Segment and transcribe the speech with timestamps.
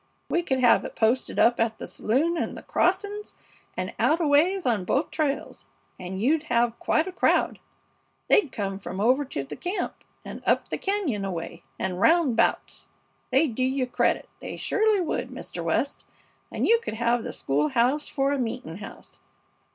[0.31, 3.35] We could have it posted up at the saloon and the crossings,
[3.77, 5.67] and out a ways on both trails,
[5.99, 7.59] and you'd have quite a crowd.
[8.27, 12.87] They'd come from over to the camp, and up the cañon way, and roundabouts.
[13.29, 15.63] They'd do you credit, they surely would, Mr.
[15.63, 16.03] West.
[16.51, 19.19] And you could have the school house for a meeting house.